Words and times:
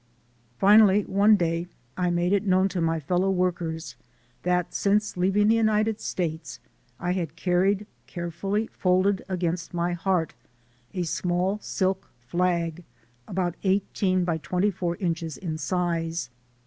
Finally 0.57 1.03
one 1.03 1.35
day 1.35 1.67
I 1.95 2.09
made 2.09 2.33
it 2.33 2.43
known 2.43 2.67
to 2.69 2.81
my 2.81 2.99
fellow 2.99 3.29
workers 3.29 3.95
that 4.41 4.73
since 4.73 5.15
leaving 5.15 5.47
the 5.47 5.53
United 5.57 6.01
States 6.01 6.59
I 6.99 7.11
had 7.11 7.35
carried, 7.35 7.85
carefully 8.07 8.65
folded 8.73 9.23
against 9.29 9.75
my 9.75 9.93
heart, 9.93 10.33
a 10.95 11.03
small 11.03 11.59
silk 11.59 12.09
flag, 12.19 12.83
about 13.27 13.53
eighteen 13.63 14.23
by 14.25 14.39
twenty 14.39 14.71
four 14.71 14.95
inches 14.95 15.37
in 15.37 15.59
size. 15.59 16.31